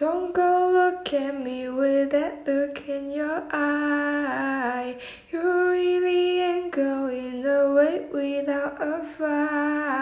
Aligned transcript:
Don't 0.00 0.32
go 0.32 0.70
look 0.72 1.12
at 1.12 1.44
me 1.44 1.68
with 1.68 2.12
that 2.12 2.46
look 2.46 2.88
in 2.88 3.10
your 3.10 3.42
eye. 3.52 4.96
You 5.30 5.42
really 5.42 6.40
ain't 6.40 6.72
going 6.72 7.44
away 7.44 8.06
without 8.10 8.80
a 8.80 9.04
fight. 9.04 9.99